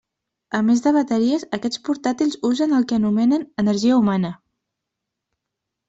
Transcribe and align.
A 0.59 0.61
més 0.69 0.79
de 0.85 0.93
bateries, 0.95 1.45
aquests 1.59 1.83
portàtils 1.89 2.39
usen 2.51 2.75
el 2.79 2.89
que 2.93 2.99
anomenen 3.01 3.47
“energia 3.67 4.01
humana”. 4.03 4.37